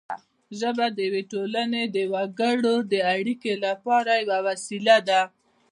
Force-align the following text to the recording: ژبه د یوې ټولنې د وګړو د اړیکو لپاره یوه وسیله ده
ژبه 0.59 0.85
د 0.95 0.97
یوې 1.07 1.23
ټولنې 1.31 1.83
د 1.95 1.97
وګړو 2.13 2.75
د 2.91 2.93
اړیکو 3.15 3.51
لپاره 3.65 4.11
یوه 4.23 4.39
وسیله 4.47 4.97
ده 5.09 5.21